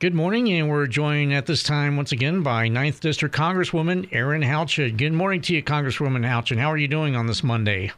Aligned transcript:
Good 0.00 0.12
morning, 0.12 0.52
and 0.52 0.68
we're 0.68 0.88
joined 0.88 1.32
at 1.32 1.46
this 1.46 1.62
time 1.62 1.96
once 1.96 2.10
again 2.10 2.42
by 2.42 2.68
9th 2.68 2.98
District 2.98 3.32
Congresswoman 3.32 4.08
Erin 4.10 4.42
Houchin. 4.42 4.96
Good 4.96 5.12
morning 5.12 5.40
to 5.42 5.54
you, 5.54 5.62
Congresswoman 5.62 6.26
Houchin. 6.26 6.58
How 6.58 6.72
are 6.72 6.76
you 6.76 6.88
doing 6.88 7.14
on 7.14 7.28
this 7.28 7.44
Monday? 7.44 7.92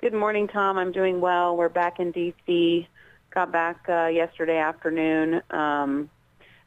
Good 0.00 0.14
morning, 0.14 0.48
Tom. 0.48 0.76
I'm 0.78 0.90
doing 0.90 1.20
well. 1.20 1.56
We're 1.56 1.68
back 1.68 2.00
in 2.00 2.10
D.C. 2.10 2.88
Got 3.32 3.52
back 3.52 3.84
uh, 3.88 4.06
yesterday 4.06 4.58
afternoon, 4.58 5.40
um, 5.50 6.10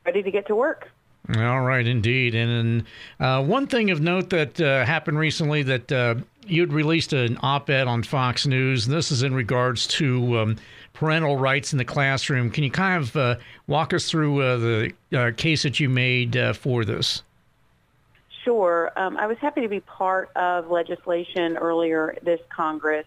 ready 0.05 0.23
to 0.23 0.31
get 0.31 0.47
to 0.47 0.55
work. 0.55 0.87
All 1.35 1.61
right, 1.61 1.85
indeed. 1.85 2.33
And 2.33 2.85
uh, 3.19 3.43
one 3.43 3.67
thing 3.67 3.91
of 3.91 3.99
note 3.99 4.29
that 4.29 4.61
uh, 4.61 4.85
happened 4.85 5.19
recently 5.19 5.63
that 5.63 5.91
uh, 5.91 6.15
you'd 6.45 6.73
released 6.73 7.13
an 7.13 7.37
op-ed 7.41 7.87
on 7.87 8.03
Fox 8.03 8.45
News. 8.45 8.87
And 8.87 8.95
this 8.95 9.11
is 9.11 9.23
in 9.23 9.33
regards 9.33 9.87
to 9.87 10.39
um, 10.39 10.57
parental 10.93 11.37
rights 11.37 11.73
in 11.73 11.77
the 11.77 11.85
classroom. 11.85 12.49
Can 12.49 12.63
you 12.63 12.71
kind 12.71 13.01
of 13.01 13.15
uh, 13.15 13.35
walk 13.67 13.93
us 13.93 14.09
through 14.09 14.41
uh, 14.41 14.57
the 14.57 14.93
uh, 15.13 15.31
case 15.35 15.63
that 15.63 15.79
you 15.79 15.89
made 15.89 16.37
for 16.55 16.85
this? 16.85 17.21
Sure. 18.43 18.91
Um, 18.95 19.17
I 19.17 19.25
was 19.25 19.37
happy 19.39 19.61
to 19.61 19.67
be 19.67 19.79
part 19.79 20.29
of 20.35 20.69
legislation 20.69 21.57
earlier 21.57 22.15
this 22.21 22.39
Congress 22.49 23.05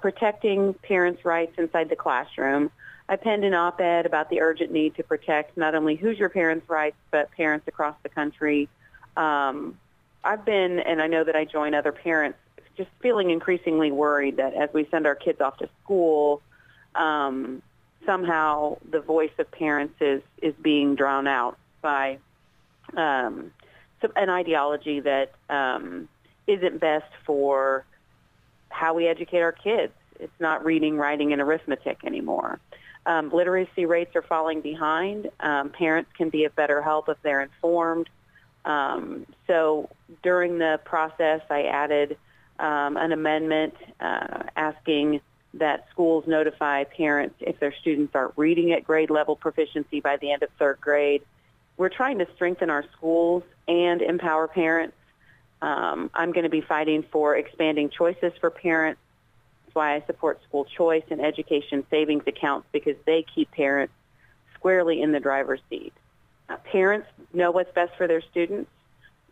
protecting 0.00 0.74
parents' 0.74 1.24
rights 1.24 1.54
inside 1.58 1.88
the 1.88 1.96
classroom. 1.96 2.70
I 3.08 3.16
penned 3.16 3.44
an 3.44 3.52
op-ed 3.52 4.06
about 4.06 4.30
the 4.30 4.40
urgent 4.40 4.70
need 4.70 4.94
to 4.94 5.02
protect 5.02 5.56
not 5.56 5.74
only 5.74 5.96
Hoosier 5.96 6.28
parents' 6.28 6.68
rights, 6.70 6.96
but 7.10 7.32
parents 7.32 7.66
across 7.66 7.96
the 8.04 8.08
country. 8.08 8.68
Um, 9.16 9.76
I've 10.24 10.44
been, 10.44 10.78
and 10.78 11.02
I 11.02 11.08
know 11.08 11.24
that 11.24 11.34
I 11.34 11.44
join 11.44 11.74
other 11.74 11.92
parents, 11.92 12.38
just 12.76 12.90
feeling 13.00 13.30
increasingly 13.30 13.90
worried 13.90 14.36
that 14.36 14.54
as 14.54 14.70
we 14.72 14.86
send 14.90 15.06
our 15.06 15.14
kids 15.14 15.40
off 15.40 15.58
to 15.58 15.68
school, 15.82 16.42
um, 16.94 17.62
somehow 18.06 18.76
the 18.90 19.00
voice 19.00 19.30
of 19.38 19.50
parents 19.50 19.94
is, 20.00 20.22
is 20.40 20.54
being 20.62 20.94
drowned 20.94 21.28
out 21.28 21.56
by 21.80 22.18
um, 22.96 23.52
an 24.16 24.30
ideology 24.30 25.00
that 25.00 25.32
um, 25.48 26.08
not 26.46 26.80
best 26.80 27.10
for 27.24 27.84
how 28.68 28.94
we 28.94 29.06
educate 29.06 29.40
our 29.40 29.52
kids. 29.52 29.92
It's 30.18 30.40
not 30.40 30.64
reading, 30.64 30.96
writing, 30.96 31.32
and 31.32 31.40
arithmetic 31.40 31.98
anymore. 32.04 32.58
Um, 33.04 33.30
literacy 33.30 33.86
rates 33.86 34.14
are 34.14 34.22
falling 34.22 34.60
behind. 34.60 35.30
Um, 35.40 35.70
parents 35.70 36.10
can 36.16 36.30
be 36.30 36.44
of 36.44 36.54
better 36.54 36.80
help 36.82 37.08
if 37.08 37.16
they're 37.22 37.42
informed. 37.42 38.08
Um, 38.64 39.26
so 39.46 39.90
during 40.22 40.58
the 40.58 40.80
process, 40.84 41.40
I 41.50 41.64
added 41.64 42.16
um, 42.62 42.96
an 42.96 43.12
amendment 43.12 43.74
uh, 44.00 44.44
asking 44.56 45.20
that 45.54 45.86
schools 45.90 46.24
notify 46.26 46.84
parents 46.84 47.34
if 47.40 47.60
their 47.60 47.74
students 47.74 48.14
aren't 48.14 48.32
reading 48.36 48.72
at 48.72 48.84
grade 48.84 49.10
level 49.10 49.36
proficiency 49.36 50.00
by 50.00 50.16
the 50.16 50.32
end 50.32 50.42
of 50.42 50.48
third 50.58 50.80
grade. 50.80 51.22
We're 51.76 51.90
trying 51.90 52.18
to 52.18 52.26
strengthen 52.34 52.70
our 52.70 52.84
schools 52.96 53.42
and 53.68 54.00
empower 54.00 54.48
parents. 54.48 54.96
Um, 55.60 56.10
I'm 56.14 56.32
going 56.32 56.44
to 56.44 56.50
be 56.50 56.62
fighting 56.62 57.04
for 57.10 57.36
expanding 57.36 57.90
choices 57.90 58.32
for 58.40 58.50
parents 58.50 59.00
that's 59.72 59.76
why 59.76 59.94
I 59.94 60.02
support 60.06 60.42
school 60.46 60.66
choice 60.66 61.04
and 61.10 61.24
education 61.24 61.86
savings 61.88 62.24
accounts 62.26 62.66
because 62.72 62.96
they 63.06 63.24
keep 63.34 63.50
parents 63.52 63.94
squarely 64.54 65.00
in 65.00 65.12
the 65.12 65.20
driver's 65.20 65.60
seat. 65.70 65.94
Uh, 66.50 66.56
parents 66.56 67.08
know 67.32 67.50
what's 67.52 67.72
best 67.72 67.92
for 67.96 68.06
their 68.06 68.20
students. 68.20 68.70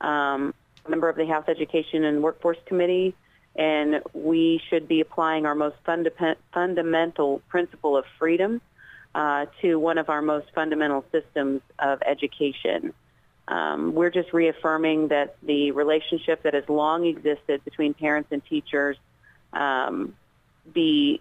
Um, 0.01 0.55
member 0.89 1.09
of 1.09 1.17
the 1.17 1.27
House 1.27 1.45
Education 1.49 2.05
and 2.05 2.23
Workforce 2.23 2.59
Committee, 2.67 3.15
and 3.57 4.03
we 4.15 4.61
should 4.69 4.89
be 4.89 5.01
applying 5.01 5.47
our 5.47 5.55
most 5.55 5.77
funda- 5.85 6.37
fundamental 6.53 7.43
principle 7.49 7.97
of 7.97 8.05
freedom 8.19 8.61
uh, 9.15 9.47
to 9.61 9.77
one 9.77 9.99
of 9.99 10.09
our 10.09 10.23
most 10.23 10.47
fundamental 10.55 11.05
systems 11.11 11.61
of 11.79 12.01
education. 12.03 12.95
Um, 13.49 13.95
we're 13.95 14.11
just 14.11 14.33
reaffirming 14.33 15.09
that 15.09 15.37
the 15.43 15.73
relationship 15.73 16.45
that 16.45 16.55
has 16.55 16.69
long 16.69 17.05
existed 17.05 17.65
between 17.65 17.95
parents 17.95 18.29
and 18.31 18.45
teachers 18.45 18.97
um, 19.53 20.15
be 20.73 21.21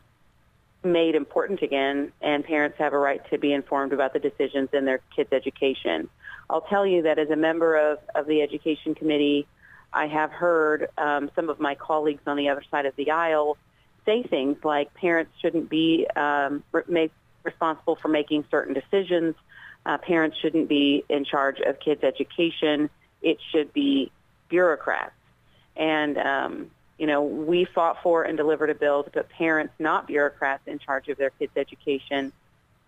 made 0.83 1.15
important 1.15 1.61
again, 1.61 2.11
and 2.21 2.43
parents 2.43 2.77
have 2.77 2.93
a 2.93 2.97
right 2.97 3.21
to 3.29 3.37
be 3.37 3.51
informed 3.51 3.93
about 3.93 4.13
the 4.13 4.19
decisions 4.19 4.69
in 4.73 4.85
their 4.85 5.01
kids' 5.15 5.33
education. 5.33 6.09
I'll 6.49 6.61
tell 6.61 6.85
you 6.85 7.03
that 7.03 7.19
as 7.19 7.29
a 7.29 7.35
member 7.35 7.75
of, 7.75 7.99
of 8.15 8.25
the 8.27 8.41
Education 8.41 8.95
Committee, 8.95 9.47
I 9.91 10.07
have 10.07 10.31
heard 10.31 10.89
um, 10.97 11.31
some 11.35 11.49
of 11.49 11.59
my 11.59 11.75
colleagues 11.75 12.21
on 12.25 12.37
the 12.37 12.49
other 12.49 12.63
side 12.71 12.85
of 12.85 12.95
the 12.95 13.11
aisle 13.11 13.57
say 14.05 14.23
things 14.23 14.57
like 14.63 14.93
parents 14.93 15.31
shouldn't 15.41 15.69
be 15.69 16.07
um, 16.15 16.63
made 16.87 17.11
responsible 17.43 17.95
for 17.95 18.07
making 18.07 18.45
certain 18.49 18.73
decisions. 18.73 19.35
Uh, 19.85 19.97
parents 19.97 20.37
shouldn't 20.41 20.69
be 20.69 21.03
in 21.09 21.25
charge 21.25 21.59
of 21.59 21.79
kids' 21.79 22.03
education. 22.03 22.89
It 23.21 23.37
should 23.51 23.73
be 23.73 24.11
bureaucrats. 24.49 25.13
And 25.75 26.17
um, 26.17 26.71
you 26.99 27.07
know, 27.07 27.23
we 27.23 27.63
fought 27.63 28.03
for 28.03 28.23
and 28.23 28.37
delivered 28.37 28.69
a 28.69 28.75
bill 28.75 29.03
to 29.03 29.09
put 29.09 29.29
parents, 29.29 29.73
not 29.79 30.05
bureaucrats, 30.05 30.67
in 30.67 30.79
charge 30.79 31.07
of 31.07 31.17
their 31.17 31.29
kids' 31.29 31.53
education. 31.55 32.33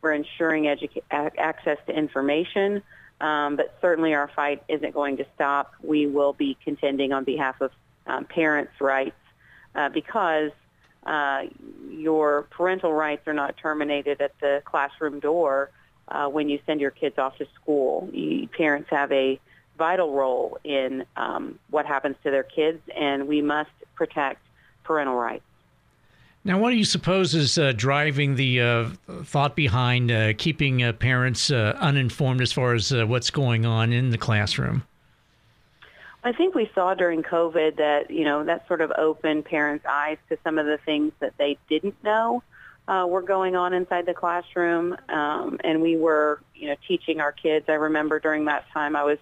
We're 0.01 0.13
ensuring 0.13 0.65
educa- 0.65 1.31
access 1.37 1.77
to 1.87 1.97
information, 1.97 2.83
um, 3.21 3.55
but 3.55 3.77
certainly 3.79 4.13
our 4.13 4.27
fight 4.35 4.63
isn't 4.67 4.93
going 4.93 5.17
to 5.17 5.25
stop. 5.33 5.73
We 5.81 6.07
will 6.07 6.33
be 6.33 6.57
contending 6.61 7.13
on 7.13 7.23
behalf 7.23 7.61
of 7.61 7.71
um, 8.05 8.25
parents' 8.25 8.73
rights 8.81 9.15
uh, 9.75 9.87
because 9.89 10.51
uh, 11.05 11.43
your 11.89 12.43
parental 12.51 12.91
rights 12.91 13.25
are 13.27 13.33
not 13.33 13.55
terminated 13.57 14.19
at 14.19 14.37
the 14.41 14.61
classroom 14.65 15.21
door 15.21 15.71
uh, 16.09 16.27
when 16.27 16.49
you 16.49 16.59
send 16.65 16.81
your 16.81 16.91
kids 16.91 17.17
off 17.17 17.37
to 17.37 17.47
school. 17.55 18.09
You, 18.11 18.47
parents 18.49 18.89
have 18.89 19.09
a 19.13 19.39
vital 19.77 20.13
role 20.13 20.57
in 20.63 21.05
um, 21.15 21.59
what 21.69 21.85
happens 21.85 22.15
to 22.23 22.31
their 22.31 22.43
kids, 22.43 22.79
and 22.95 23.27
we 23.27 23.41
must 23.41 23.71
protect 23.95 24.41
parental 24.83 25.15
rights. 25.15 25.43
Now, 26.43 26.57
what 26.57 26.71
do 26.71 26.75
you 26.75 26.85
suppose 26.85 27.35
is 27.35 27.57
uh, 27.59 27.71
driving 27.75 28.35
the 28.35 28.61
uh, 28.61 28.89
thought 29.23 29.55
behind 29.55 30.11
uh, 30.11 30.33
keeping 30.35 30.81
uh, 30.81 30.91
parents 30.93 31.51
uh, 31.51 31.77
uninformed 31.79 32.41
as 32.41 32.51
far 32.51 32.73
as 32.73 32.91
uh, 32.91 33.05
what's 33.05 33.29
going 33.29 33.65
on 33.65 33.93
in 33.93 34.09
the 34.09 34.17
classroom? 34.17 34.83
I 36.23 36.31
think 36.31 36.55
we 36.55 36.69
saw 36.73 36.95
during 36.95 37.21
COVID 37.21 37.77
that 37.77 38.09
you 38.09 38.23
know 38.23 38.43
that 38.43 38.67
sort 38.67 38.81
of 38.81 38.91
opened 38.97 39.45
parents' 39.45 39.85
eyes 39.87 40.17
to 40.29 40.37
some 40.43 40.57
of 40.57 40.65
the 40.65 40.79
things 40.79 41.13
that 41.19 41.33
they 41.37 41.57
didn't 41.69 42.03
know 42.03 42.43
were 42.87 43.21
going 43.21 43.55
on 43.55 43.73
inside 43.73 44.05
the 44.05 44.13
classroom, 44.13 44.97
um, 45.09 45.57
and 45.63 45.81
we 45.81 45.95
were 45.95 46.41
you 46.55 46.67
know 46.67 46.75
teaching 46.87 47.21
our 47.21 47.31
kids. 47.31 47.65
I 47.69 47.73
remember 47.73 48.19
during 48.19 48.45
that 48.45 48.65
time 48.73 48.95
I 48.95 49.03
was 49.03 49.19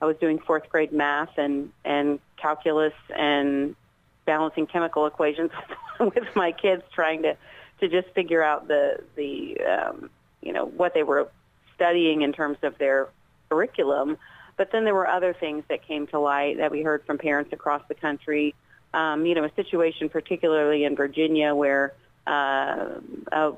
I 0.00 0.06
was 0.06 0.16
doing 0.16 0.38
fourth 0.38 0.68
grade 0.68 0.92
math 0.92 1.36
and 1.36 1.70
and 1.84 2.20
calculus 2.36 2.94
and 3.16 3.76
balancing 4.24 4.66
chemical 4.66 5.06
equations 5.06 5.50
with 6.00 6.24
my 6.34 6.52
kids, 6.52 6.82
trying 6.92 7.22
to 7.22 7.36
to 7.80 7.88
just 7.88 8.14
figure 8.14 8.42
out 8.42 8.68
the 8.68 8.98
the 9.16 9.58
um, 9.60 10.10
you 10.40 10.52
know 10.52 10.66
what 10.66 10.94
they 10.94 11.02
were 11.02 11.28
studying 11.74 12.22
in 12.22 12.32
terms 12.32 12.58
of 12.62 12.78
their 12.78 13.08
curriculum. 13.48 14.16
But 14.56 14.72
then 14.72 14.84
there 14.84 14.94
were 14.94 15.08
other 15.08 15.32
things 15.32 15.64
that 15.68 15.86
came 15.86 16.06
to 16.08 16.18
light 16.18 16.58
that 16.58 16.70
we 16.70 16.82
heard 16.82 17.04
from 17.06 17.16
parents 17.18 17.52
across 17.52 17.82
the 17.88 17.94
country. 17.94 18.54
Um, 18.92 19.24
you 19.24 19.34
know, 19.34 19.44
a 19.44 19.54
situation 19.54 20.08
particularly 20.08 20.84
in 20.84 20.96
Virginia 20.96 21.54
where 21.54 21.94
uh, 22.26 23.00
a 23.32 23.52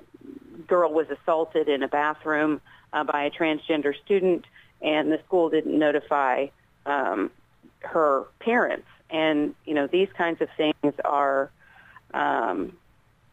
girl 0.68 0.92
was 0.92 1.06
assaulted 1.10 1.68
in 1.68 1.82
a 1.82 1.88
bathroom 1.88 2.60
uh, 2.92 3.02
by 3.04 3.24
a 3.24 3.30
transgender 3.30 3.94
student 4.04 4.44
and 4.82 5.10
the 5.10 5.20
school 5.26 5.48
didn't 5.50 5.78
notify 5.78 6.46
um, 6.86 7.30
her 7.80 8.24
parents. 8.40 8.86
And 9.10 9.54
you 9.64 9.74
know, 9.74 9.86
these 9.86 10.08
kinds 10.16 10.40
of 10.40 10.48
things 10.56 10.94
are 11.04 11.50
um, 12.14 12.76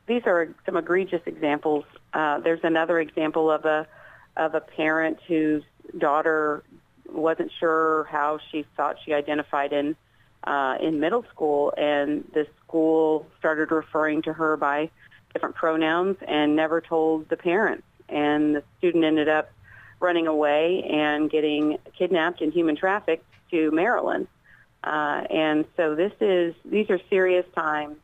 these 0.07 0.23
are 0.25 0.49
some 0.65 0.77
egregious 0.77 1.21
examples. 1.25 1.85
Uh, 2.13 2.39
there's 2.39 2.63
another 2.63 2.99
example 2.99 3.51
of 3.51 3.65
a 3.65 3.87
of 4.37 4.55
a 4.55 4.61
parent 4.61 5.19
whose 5.27 5.63
daughter 5.97 6.63
wasn't 7.11 7.51
sure 7.59 8.05
how 8.05 8.39
she 8.51 8.65
thought 8.75 8.97
she 9.03 9.13
identified 9.13 9.73
in 9.73 9.95
uh, 10.45 10.77
in 10.81 10.99
middle 10.99 11.25
school, 11.31 11.73
and 11.77 12.29
the 12.33 12.47
school 12.63 13.27
started 13.37 13.71
referring 13.71 14.21
to 14.21 14.33
her 14.33 14.55
by 14.57 14.89
different 15.33 15.55
pronouns 15.55 16.17
and 16.27 16.55
never 16.55 16.81
told 16.81 17.29
the 17.29 17.37
parents. 17.37 17.83
And 18.07 18.55
the 18.55 18.63
student 18.77 19.03
ended 19.03 19.29
up 19.29 19.51
running 19.99 20.27
away 20.27 20.83
and 20.83 21.29
getting 21.29 21.77
kidnapped 21.97 22.41
and 22.41 22.53
human 22.53 22.75
trafficked 22.75 23.25
to 23.51 23.71
Maryland. 23.71 24.27
Uh, 24.83 25.23
and 25.29 25.65
so 25.75 25.95
this 25.95 26.13
is 26.21 26.55
these 26.63 26.89
are 26.89 26.99
serious 27.09 27.45
times. 27.55 27.97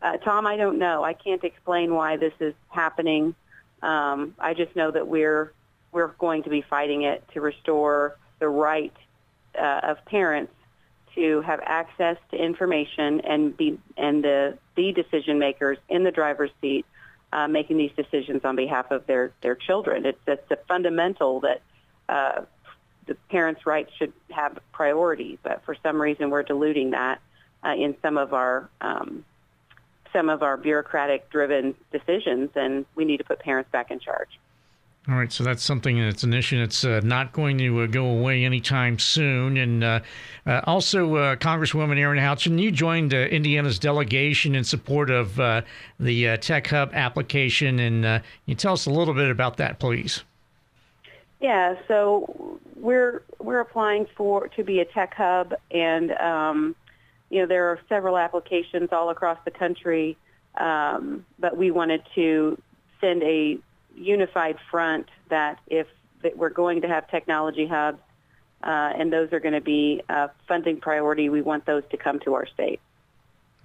Uh, 0.00 0.18
Tom, 0.18 0.46
I 0.46 0.56
don't 0.56 0.78
know. 0.78 1.02
I 1.02 1.14
can't 1.14 1.42
explain 1.42 1.94
why 1.94 2.16
this 2.16 2.34
is 2.38 2.54
happening. 2.68 3.34
Um, 3.82 4.34
I 4.38 4.54
just 4.54 4.76
know 4.76 4.90
that 4.90 5.08
we're 5.08 5.52
we're 5.92 6.08
going 6.18 6.42
to 6.44 6.50
be 6.50 6.62
fighting 6.62 7.02
it 7.02 7.24
to 7.34 7.40
restore 7.40 8.16
the 8.38 8.48
right 8.48 8.94
uh, 9.58 9.80
of 9.82 10.04
parents 10.04 10.52
to 11.14 11.40
have 11.40 11.60
access 11.64 12.18
to 12.30 12.36
information 12.36 13.20
and 13.22 13.56
be 13.56 13.78
and 13.96 14.22
the 14.22 14.58
the 14.76 14.92
decision 14.92 15.38
makers 15.38 15.78
in 15.88 16.04
the 16.04 16.10
driver's 16.10 16.50
seat 16.60 16.86
uh, 17.32 17.48
making 17.48 17.76
these 17.76 17.92
decisions 17.96 18.42
on 18.44 18.56
behalf 18.56 18.90
of 18.90 19.06
their, 19.06 19.32
their 19.42 19.54
children. 19.54 20.06
It's, 20.06 20.18
it's 20.26 20.50
a 20.50 20.56
fundamental 20.68 21.40
that 21.40 21.60
uh, 22.08 22.42
the 23.06 23.14
parents' 23.30 23.66
rights 23.66 23.92
should 23.98 24.12
have 24.30 24.58
priority, 24.72 25.38
but 25.42 25.64
for 25.64 25.76
some 25.82 26.00
reason 26.00 26.30
we're 26.30 26.42
diluting 26.42 26.90
that 26.90 27.20
uh, 27.64 27.74
in 27.74 27.96
some 28.02 28.18
of 28.18 28.32
our 28.32 28.68
um, 28.80 29.24
some 30.12 30.30
of 30.30 30.42
our 30.42 30.56
bureaucratic-driven 30.56 31.74
decisions, 31.92 32.48
and 32.54 32.86
we 32.94 33.04
need 33.04 33.18
to 33.18 33.24
put 33.24 33.38
parents 33.38 33.70
back 33.70 33.90
in 33.90 33.98
charge. 33.98 34.38
All 35.08 35.14
right, 35.14 35.30
so 35.30 35.44
that's 35.44 35.62
something 35.62 36.00
that's 36.00 36.24
an 36.24 36.34
issue 36.34 36.58
that's 36.58 36.84
uh, 36.84 37.00
not 37.04 37.32
going 37.32 37.58
to 37.58 37.82
uh, 37.82 37.86
go 37.86 38.06
away 38.06 38.44
anytime 38.44 38.98
soon. 38.98 39.56
And 39.56 39.84
uh, 39.84 40.00
uh 40.46 40.62
also, 40.64 41.14
uh, 41.14 41.36
Congresswoman 41.36 41.96
Erin 41.96 42.18
Houchin, 42.18 42.58
you 42.58 42.72
joined 42.72 43.14
uh, 43.14 43.18
Indiana's 43.18 43.78
delegation 43.78 44.56
in 44.56 44.64
support 44.64 45.10
of 45.10 45.36
the 46.00 46.36
Tech 46.38 46.66
Hub 46.66 46.90
application, 46.92 47.78
and 47.78 48.22
you 48.46 48.56
tell 48.56 48.72
us 48.72 48.86
a 48.86 48.90
little 48.90 49.14
bit 49.14 49.30
about 49.30 49.58
that, 49.58 49.78
please. 49.78 50.24
Yeah, 51.40 51.76
so 51.86 52.58
we're 52.74 53.22
we're 53.38 53.60
applying 53.60 54.06
for 54.16 54.48
to 54.48 54.64
be 54.64 54.80
a 54.80 54.84
Tech 54.86 55.14
Hub, 55.14 55.54
and 55.70 56.10
um, 56.12 56.74
you 57.30 57.40
know 57.40 57.46
there 57.46 57.66
are 57.66 57.78
several 57.88 58.18
applications 58.18 58.88
all 58.90 59.10
across 59.10 59.38
the 59.44 59.52
country, 59.52 60.16
um, 60.56 61.24
but 61.38 61.56
we 61.56 61.70
wanted 61.70 62.02
to 62.16 62.60
send 63.00 63.22
a 63.22 63.58
unified 63.96 64.58
front 64.70 65.08
that 65.28 65.58
if 65.66 65.86
that 66.22 66.36
we're 66.36 66.50
going 66.50 66.80
to 66.82 66.88
have 66.88 67.08
technology 67.10 67.66
hubs 67.66 67.98
uh, 68.62 68.92
and 68.98 69.12
those 69.12 69.32
are 69.32 69.40
going 69.40 69.54
to 69.54 69.60
be 69.60 70.02
a 70.08 70.30
funding 70.48 70.80
priority, 70.80 71.28
we 71.28 71.42
want 71.42 71.66
those 71.66 71.82
to 71.90 71.96
come 71.96 72.18
to 72.20 72.34
our 72.34 72.46
state. 72.46 72.80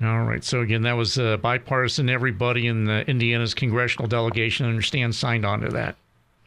All 0.03 0.23
right. 0.23 0.43
So 0.43 0.61
again, 0.61 0.81
that 0.83 0.93
was 0.93 1.19
uh, 1.19 1.37
bipartisan. 1.37 2.09
Everybody 2.09 2.67
in 2.67 2.85
the 2.85 3.07
Indiana's 3.07 3.53
congressional 3.53 4.07
delegation, 4.07 4.65
understand, 4.65 5.13
signed 5.13 5.45
on 5.45 5.61
to 5.61 5.69
that. 5.69 5.95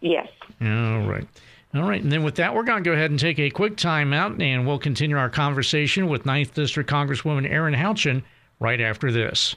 Yes. 0.00 0.28
All 0.60 1.06
right. 1.06 1.26
All 1.74 1.88
right. 1.88 2.02
And 2.02 2.10
then 2.10 2.24
with 2.24 2.36
that, 2.36 2.54
we're 2.54 2.64
going 2.64 2.82
to 2.82 2.88
go 2.88 2.94
ahead 2.94 3.10
and 3.10 3.18
take 3.18 3.38
a 3.38 3.50
quick 3.50 3.76
time 3.76 4.12
out, 4.12 4.40
and 4.40 4.66
we'll 4.66 4.78
continue 4.78 5.16
our 5.16 5.30
conversation 5.30 6.08
with 6.08 6.24
9th 6.24 6.54
District 6.54 6.88
Congresswoman 6.88 7.48
Erin 7.48 7.74
Houchin 7.74 8.22
right 8.60 8.80
after 8.80 9.10
this. 9.10 9.56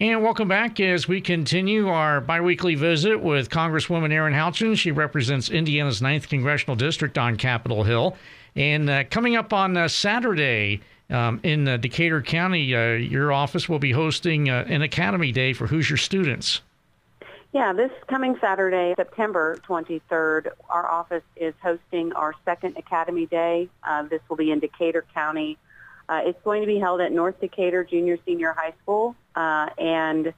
And 0.00 0.22
welcome 0.22 0.48
back 0.48 0.80
as 0.80 1.06
we 1.06 1.20
continue 1.20 1.88
our 1.88 2.20
biweekly 2.20 2.74
visit 2.74 3.20
with 3.20 3.50
Congresswoman 3.50 4.10
Erin 4.10 4.32
Houchin. 4.32 4.74
She 4.74 4.90
represents 4.90 5.50
Indiana's 5.50 6.00
9th 6.00 6.28
Congressional 6.28 6.76
District 6.76 7.16
on 7.18 7.36
Capitol 7.36 7.84
Hill. 7.84 8.16
And 8.56 8.88
uh, 8.88 9.04
coming 9.10 9.36
up 9.36 9.52
on 9.52 9.76
uh, 9.76 9.88
Saturday 9.88 10.80
um, 11.10 11.40
in 11.42 11.68
uh, 11.68 11.76
Decatur 11.76 12.22
County, 12.22 12.74
uh, 12.74 12.94
your 12.94 13.32
office 13.32 13.68
will 13.68 13.78
be 13.78 13.92
hosting 13.92 14.48
uh, 14.48 14.64
an 14.66 14.80
Academy 14.80 15.30
Day 15.30 15.52
for 15.52 15.66
Hoosier 15.66 15.98
students. 15.98 16.62
Yeah, 17.52 17.74
this 17.74 17.90
coming 18.08 18.36
Saturday, 18.40 18.94
September 18.96 19.58
23rd, 19.68 20.52
our 20.70 20.90
office 20.90 21.22
is 21.36 21.52
hosting 21.62 22.14
our 22.14 22.34
second 22.46 22.78
Academy 22.78 23.26
Day. 23.26 23.68
Uh, 23.84 24.04
this 24.04 24.22
will 24.30 24.38
be 24.38 24.50
in 24.50 24.58
Decatur 24.58 25.04
County. 25.12 25.58
Uh, 26.08 26.20
it's 26.24 26.42
going 26.42 26.60
to 26.60 26.66
be 26.66 26.78
held 26.78 27.00
at 27.00 27.12
North 27.12 27.40
Decatur 27.40 27.84
Junior 27.84 28.18
Senior 28.26 28.52
High 28.52 28.74
School, 28.82 29.14
uh, 29.34 29.68
and 29.78 30.32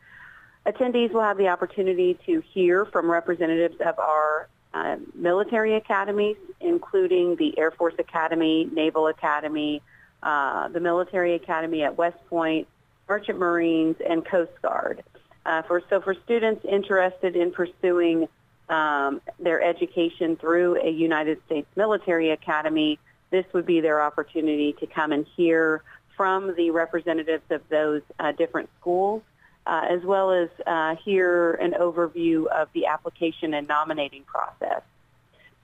attendees 0.66 1.12
will 1.12 1.22
have 1.22 1.38
the 1.38 1.48
opportunity 1.48 2.18
to 2.26 2.40
hear 2.52 2.84
from 2.84 3.10
representatives 3.10 3.76
of 3.80 3.98
our 3.98 4.48
uh, 4.72 4.96
military 5.14 5.74
academies, 5.76 6.36
including 6.60 7.36
the 7.36 7.56
Air 7.58 7.70
Force 7.70 7.94
Academy, 7.98 8.68
Naval 8.72 9.06
Academy, 9.06 9.82
uh, 10.22 10.68
the 10.68 10.80
Military 10.80 11.34
Academy 11.34 11.82
at 11.82 11.96
West 11.96 12.18
Point, 12.28 12.66
Merchant 13.08 13.38
Marines, 13.38 13.96
and 14.08 14.24
Coast 14.24 14.52
Guard. 14.62 15.02
Uh, 15.46 15.62
for, 15.62 15.82
so 15.90 16.00
for 16.00 16.14
students 16.24 16.64
interested 16.64 17.36
in 17.36 17.52
pursuing 17.52 18.26
um, 18.68 19.20
their 19.38 19.62
education 19.62 20.36
through 20.36 20.80
a 20.82 20.90
United 20.90 21.38
States 21.46 21.68
military 21.76 22.30
academy, 22.30 22.98
this 23.34 23.44
would 23.52 23.66
be 23.66 23.80
their 23.80 24.00
opportunity 24.00 24.74
to 24.74 24.86
come 24.86 25.10
and 25.10 25.26
hear 25.36 25.82
from 26.16 26.54
the 26.54 26.70
representatives 26.70 27.42
of 27.50 27.60
those 27.68 28.00
uh, 28.20 28.30
different 28.30 28.70
schools, 28.78 29.22
uh, 29.66 29.86
as 29.90 30.00
well 30.04 30.30
as 30.30 30.48
uh, 30.68 30.94
hear 31.04 31.54
an 31.54 31.72
overview 31.72 32.46
of 32.46 32.68
the 32.74 32.86
application 32.86 33.52
and 33.52 33.66
nominating 33.66 34.22
process. 34.22 34.82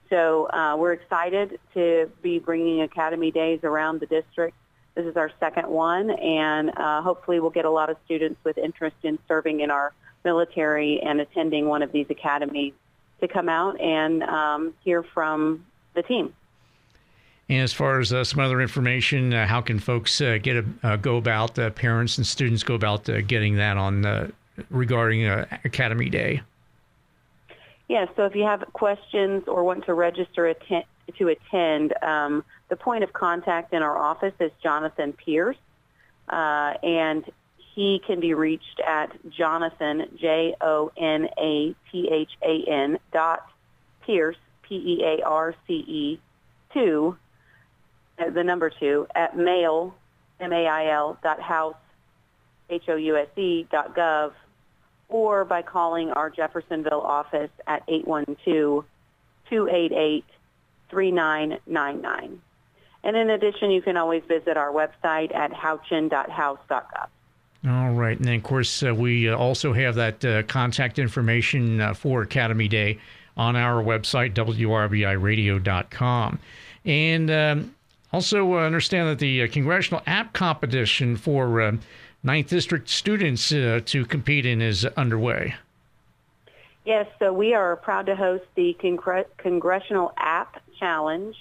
So 0.09 0.49
uh, 0.49 0.75
we're 0.77 0.91
excited 0.91 1.61
to 1.73 2.11
be 2.21 2.39
bringing 2.39 2.81
Academy 2.81 3.31
Days 3.31 3.61
around 3.63 4.01
the 4.01 4.05
district. 4.05 4.57
This 4.95 5.05
is 5.05 5.15
our 5.15 5.31
second 5.39 5.69
one, 5.69 6.09
and 6.09 6.71
uh, 6.75 7.01
hopefully 7.01 7.39
we'll 7.39 7.51
get 7.51 7.63
a 7.63 7.71
lot 7.71 7.89
of 7.89 7.95
students 8.03 8.37
with 8.43 8.57
interest 8.57 8.97
in 9.03 9.17
serving 9.29 9.61
in 9.61 9.71
our 9.71 9.93
military 10.25 10.99
and 10.99 11.21
attending 11.21 11.67
one 11.67 11.83
of 11.83 11.93
these 11.93 12.07
academies 12.09 12.73
to 13.21 13.29
come 13.29 13.47
out 13.47 13.79
and 13.79 14.23
um, 14.23 14.73
hear 14.83 15.03
from 15.03 15.65
the 15.93 16.03
team. 16.03 16.33
And 17.51 17.63
as 17.63 17.73
far 17.73 17.99
as 17.99 18.13
uh, 18.13 18.23
some 18.23 18.39
other 18.39 18.61
information, 18.61 19.33
uh, 19.33 19.45
how 19.45 19.59
can 19.59 19.77
folks 19.77 20.21
uh, 20.21 20.37
get 20.41 20.55
a 20.55 20.65
uh, 20.83 20.95
go 20.95 21.17
about 21.17 21.59
uh, 21.59 21.69
parents 21.71 22.17
and 22.17 22.25
students 22.25 22.63
go 22.63 22.75
about 22.75 23.09
getting 23.27 23.57
that 23.57 23.75
on 23.75 24.31
regarding 24.69 25.27
Academy 25.65 26.09
Day? 26.09 26.41
Yeah, 27.89 28.05
so 28.15 28.25
if 28.25 28.35
you 28.35 28.43
have 28.43 28.63
questions 28.71 29.49
or 29.49 29.65
want 29.65 29.85
to 29.87 29.93
register 29.93 30.47
atten- 30.47 30.85
to 31.17 31.27
attend, 31.27 31.93
um, 32.01 32.45
the 32.69 32.77
point 32.77 33.03
of 33.03 33.11
contact 33.11 33.73
in 33.73 33.83
our 33.83 33.97
office 33.97 34.33
is 34.39 34.51
Jonathan 34.63 35.11
Pearce, 35.11 35.57
and 36.29 37.29
he 37.75 38.01
can 38.07 38.21
be 38.21 38.33
reached 38.33 38.79
at 38.87 39.11
Jonathan 39.29 40.05
J 40.17 40.55
O 40.61 40.89
N 40.95 41.27
A 41.37 41.75
T 41.91 42.09
H 42.09 42.31
A 42.41 42.63
N 42.71 42.97
dot 43.11 43.45
Pearce 44.05 44.37
P 44.61 44.75
E 44.75 45.03
A 45.03 45.25
R 45.25 45.53
C 45.67 45.73
E 45.73 46.19
two 46.73 47.17
the 48.17 48.43
number 48.43 48.69
two, 48.69 49.07
at 49.15 49.37
mail, 49.37 49.95
M-A-I-L, 50.39 51.17
dot 51.23 51.41
house, 51.41 51.75
H-O-U-S-E, 52.69 53.67
dot 53.71 53.95
gov, 53.95 54.33
or 55.09 55.45
by 55.45 55.61
calling 55.61 56.09
our 56.11 56.29
Jeffersonville 56.29 57.01
office 57.01 57.49
at 57.67 57.85
812-288-3999. 59.49 62.37
And 63.03 63.17
in 63.17 63.31
addition, 63.31 63.71
you 63.71 63.81
can 63.81 63.97
always 63.97 64.21
visit 64.27 64.57
our 64.57 64.71
website 64.71 65.33
at 65.35 65.51
houchin.house.gov. 65.51 67.07
All 67.67 67.91
right. 67.91 68.17
And 68.17 68.25
then, 68.25 68.35
of 68.35 68.43
course, 68.43 68.83
uh, 68.83 68.93
we 68.93 69.29
uh, 69.29 69.35
also 69.35 69.73
have 69.73 69.95
that 69.95 70.23
uh, 70.25 70.43
contact 70.43 70.97
information 70.97 71.81
uh, 71.81 71.93
for 71.93 72.23
Academy 72.23 72.67
Day 72.67 72.99
on 73.37 73.55
our 73.55 73.83
website, 73.83 74.33
wrbiradio.com. 74.33 76.39
And 76.83 77.31
um, 77.31 77.75
also, 78.13 78.53
uh, 78.55 78.57
understand 78.57 79.09
that 79.09 79.19
the 79.19 79.43
uh, 79.43 79.47
congressional 79.47 80.01
app 80.05 80.33
competition 80.33 81.15
for 81.15 81.61
uh, 81.61 81.77
Ninth 82.23 82.49
District 82.49 82.87
students 82.87 83.49
to 83.49 84.05
compete 84.07 84.45
in 84.45 84.61
is 84.61 84.85
underway. 84.85 85.55
Yes, 86.85 87.07
so 87.19 87.31
we 87.31 87.53
are 87.53 87.75
proud 87.75 88.07
to 88.07 88.15
host 88.15 88.43
the 88.55 88.75
Congre- 88.79 89.25
Congressional 89.37 90.13
App 90.17 90.61
Challenge. 90.79 91.35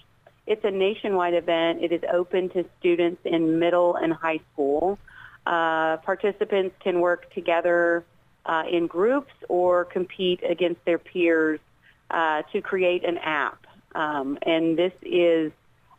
It's 0.47 0.65
a 0.65 0.71
nationwide 0.71 1.35
event. 1.35 1.83
It 1.83 1.93
is 1.93 2.03
open 2.13 2.51
to 2.51 2.65
students 2.79 3.21
in 3.25 3.59
middle 3.59 3.97
and 3.97 4.13
high 4.13 4.41
school. 4.53 4.99
Uh, 5.47 5.97
participants 5.99 6.77
can 6.81 7.01
work 7.01 7.33
together 7.33 8.05
uh, 8.47 8.65
in 8.71 8.87
groups 8.87 9.33
or 9.49 9.85
compete 9.85 10.43
against 10.49 10.85
their 10.85 10.99
peers 10.99 11.61
uh, 12.11 12.43
to 12.53 12.61
create 12.61 13.05
an 13.05 13.19
app. 13.19 13.67
Um, 13.95 14.39
and 14.43 14.77
this 14.77 14.93
is 15.03 15.53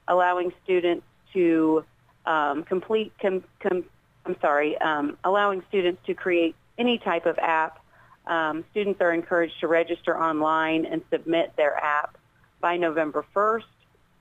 allowing 0.08 0.52
students 0.64 1.06
to 1.34 1.84
um, 2.26 2.64
complete, 2.64 3.14
com, 3.22 3.44
com, 3.62 3.86
I'm 4.26 4.36
sorry, 4.42 4.78
um, 4.78 5.18
allowing 5.24 5.64
students 5.70 6.02
to 6.06 6.14
create 6.14 6.56
any 6.78 6.98
type 6.98 7.26
of 7.26 7.38
app. 7.40 7.80
Um, 8.28 8.64
students 8.72 9.02
are 9.02 9.14
encouraged 9.14 9.60
to 9.62 9.68
register 9.68 10.18
online 10.18 10.86
and 10.86 11.02
submit 11.10 11.54
their 11.58 11.76
app 11.76 12.18
by 12.60 12.78
November 12.78 13.26
1st. 13.36 13.64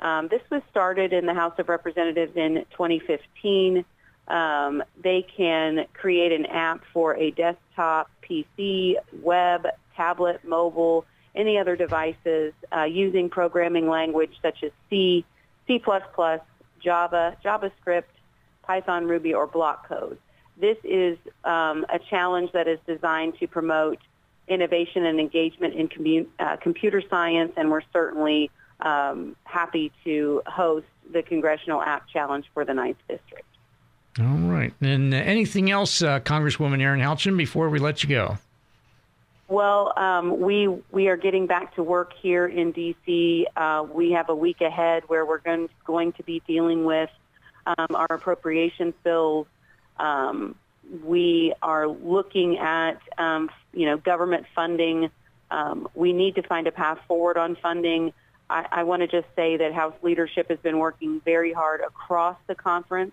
Um, 0.00 0.28
this 0.28 0.40
was 0.50 0.62
started 0.70 1.12
in 1.12 1.26
the 1.26 1.34
House 1.34 1.52
of 1.58 1.68
Representatives 1.68 2.32
in 2.34 2.64
2015. 2.70 3.84
Um, 4.28 4.82
they 5.02 5.26
can 5.36 5.86
create 5.92 6.32
an 6.32 6.46
app 6.46 6.82
for 6.92 7.16
a 7.16 7.30
desktop, 7.32 8.10
PC, 8.22 8.94
web, 9.20 9.66
tablet, 9.96 10.42
mobile, 10.44 11.04
any 11.34 11.58
other 11.58 11.76
devices 11.76 12.54
uh, 12.74 12.84
using 12.84 13.28
programming 13.28 13.88
language 13.88 14.32
such 14.40 14.62
as 14.62 14.70
C, 14.88 15.24
C++, 15.70 15.80
Java, 16.82 17.36
JavaScript, 17.44 18.02
Python, 18.62 19.06
Ruby, 19.06 19.32
or 19.34 19.46
block 19.46 19.88
code. 19.88 20.18
This 20.56 20.76
is 20.82 21.16
um, 21.44 21.86
a 21.88 22.00
challenge 22.10 22.50
that 22.52 22.66
is 22.66 22.80
designed 22.86 23.38
to 23.38 23.46
promote 23.46 23.98
innovation 24.48 25.06
and 25.06 25.20
engagement 25.20 25.74
in 25.74 25.88
commu- 25.88 26.26
uh, 26.40 26.56
computer 26.56 27.00
science, 27.08 27.52
and 27.56 27.70
we're 27.70 27.82
certainly 27.92 28.50
um, 28.80 29.36
happy 29.44 29.92
to 30.02 30.42
host 30.46 30.86
the 31.12 31.22
Congressional 31.22 31.80
App 31.80 32.08
Challenge 32.08 32.44
for 32.52 32.64
the 32.64 32.74
Ninth 32.74 32.98
District. 33.08 33.46
All 34.18 34.26
right. 34.26 34.74
And 34.80 35.14
uh, 35.14 35.18
anything 35.18 35.70
else, 35.70 36.02
uh, 36.02 36.18
Congresswoman 36.20 36.82
Erin 36.82 37.00
Houchin, 37.00 37.36
before 37.36 37.68
we 37.70 37.78
let 37.78 38.02
you 38.02 38.08
go? 38.08 38.38
Well, 39.50 39.92
um, 39.96 40.38
we 40.38 40.68
we 40.92 41.08
are 41.08 41.16
getting 41.16 41.48
back 41.48 41.74
to 41.74 41.82
work 41.82 42.12
here 42.22 42.46
in 42.46 42.70
D.C. 42.70 43.48
Uh, 43.56 43.84
we 43.92 44.12
have 44.12 44.28
a 44.28 44.34
week 44.34 44.60
ahead 44.60 45.02
where 45.08 45.26
we're 45.26 45.38
going, 45.38 45.68
going 45.84 46.12
to 46.12 46.22
be 46.22 46.40
dealing 46.46 46.84
with 46.84 47.10
um, 47.66 47.88
our 47.96 48.06
appropriations 48.08 48.94
bills. 49.02 49.48
Um, 49.98 50.54
we 51.02 51.52
are 51.62 51.88
looking 51.88 52.58
at 52.58 53.00
um, 53.18 53.50
you 53.72 53.86
know 53.86 53.96
government 53.96 54.46
funding. 54.54 55.10
Um, 55.50 55.88
we 55.96 56.12
need 56.12 56.36
to 56.36 56.42
find 56.42 56.68
a 56.68 56.72
path 56.72 57.00
forward 57.08 57.36
on 57.36 57.56
funding. 57.56 58.12
I, 58.48 58.66
I 58.70 58.82
want 58.84 59.02
to 59.02 59.08
just 59.08 59.26
say 59.34 59.56
that 59.56 59.72
House 59.72 59.96
leadership 60.00 60.48
has 60.50 60.60
been 60.60 60.78
working 60.78 61.20
very 61.24 61.52
hard 61.52 61.80
across 61.80 62.36
the 62.46 62.54
conference. 62.54 63.10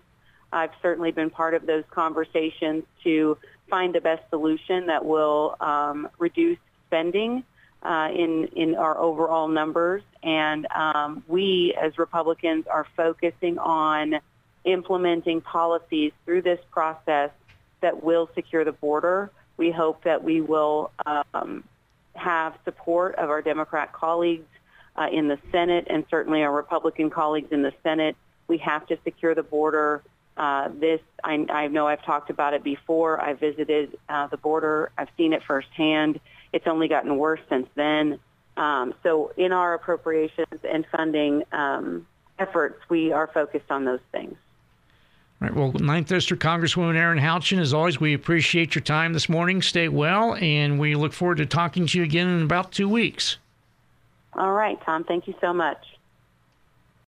I've 0.52 0.70
certainly 0.82 1.10
been 1.10 1.30
part 1.30 1.54
of 1.54 1.66
those 1.66 1.82
conversations 1.90 2.84
to 3.02 3.36
find 3.68 3.94
the 3.94 4.00
best 4.00 4.22
solution 4.30 4.86
that 4.86 5.04
will 5.04 5.56
um, 5.60 6.08
reduce 6.18 6.58
spending 6.86 7.44
uh, 7.82 8.08
in 8.12 8.48
in 8.56 8.74
our 8.74 8.98
overall 8.98 9.48
numbers. 9.48 10.02
And 10.22 10.66
um, 10.74 11.22
we, 11.28 11.76
as 11.80 11.98
Republicans, 11.98 12.66
are 12.66 12.86
focusing 12.96 13.58
on 13.58 14.20
implementing 14.64 15.40
policies 15.40 16.12
through 16.24 16.42
this 16.42 16.60
process 16.70 17.30
that 17.80 18.02
will 18.02 18.28
secure 18.34 18.64
the 18.64 18.72
border. 18.72 19.30
We 19.56 19.70
hope 19.70 20.04
that 20.04 20.22
we 20.22 20.40
will 20.40 20.90
um, 21.06 21.64
have 22.14 22.54
support 22.64 23.14
of 23.16 23.30
our 23.30 23.42
Democrat 23.42 23.92
colleagues 23.92 24.46
uh, 24.96 25.08
in 25.12 25.28
the 25.28 25.38
Senate 25.52 25.86
and 25.88 26.04
certainly 26.10 26.42
our 26.42 26.52
Republican 26.52 27.10
colleagues 27.10 27.52
in 27.52 27.62
the 27.62 27.72
Senate. 27.82 28.16
We 28.48 28.58
have 28.58 28.86
to 28.88 28.98
secure 29.04 29.34
the 29.34 29.42
border. 29.42 30.02
Uh, 30.38 30.68
this, 30.78 31.00
I, 31.24 31.44
I, 31.50 31.66
know 31.66 31.88
I've 31.88 32.04
talked 32.04 32.30
about 32.30 32.54
it 32.54 32.62
before. 32.62 33.20
I 33.20 33.34
visited 33.34 33.98
uh, 34.08 34.28
the 34.28 34.36
border. 34.36 34.92
I've 34.96 35.08
seen 35.16 35.32
it 35.32 35.42
firsthand. 35.42 36.20
It's 36.52 36.68
only 36.68 36.86
gotten 36.86 37.18
worse 37.18 37.40
since 37.48 37.66
then. 37.74 38.20
Um, 38.56 38.94
so 39.02 39.32
in 39.36 39.50
our 39.50 39.74
appropriations 39.74 40.60
and 40.62 40.86
funding 40.92 41.42
um, 41.50 42.06
efforts, 42.38 42.80
we 42.88 43.10
are 43.10 43.26
focused 43.26 43.68
on 43.70 43.84
those 43.84 44.00
things. 44.12 44.36
All 45.40 45.48
right. 45.48 45.56
Well, 45.56 45.72
Ninth 45.72 46.08
District 46.08 46.40
Congresswoman 46.40 46.94
Erin 46.94 47.18
Houchin, 47.18 47.58
as 47.58 47.74
always, 47.74 47.98
we 47.98 48.14
appreciate 48.14 48.76
your 48.76 48.82
time 48.82 49.14
this 49.14 49.28
morning. 49.28 49.60
Stay 49.60 49.88
well, 49.88 50.36
and 50.36 50.78
we 50.78 50.94
look 50.94 51.12
forward 51.12 51.38
to 51.38 51.46
talking 51.46 51.86
to 51.88 51.98
you 51.98 52.04
again 52.04 52.28
in 52.28 52.42
about 52.42 52.70
two 52.70 52.88
weeks. 52.88 53.38
All 54.34 54.52
right, 54.52 54.78
Tom. 54.84 55.02
Thank 55.02 55.26
you 55.26 55.34
so 55.40 55.52
much. 55.52 55.84